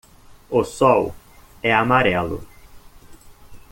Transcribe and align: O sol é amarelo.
O 0.49 0.61
sol 0.77 1.03
é 1.61 1.71
amarelo. 1.71 2.39